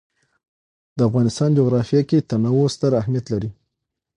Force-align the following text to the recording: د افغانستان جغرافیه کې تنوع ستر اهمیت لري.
د 0.97 0.99
افغانستان 1.09 1.49
جغرافیه 1.57 2.01
کې 2.09 2.25
تنوع 2.29 2.67
ستر 2.75 2.91
اهمیت 3.01 3.25
لري. 3.33 3.49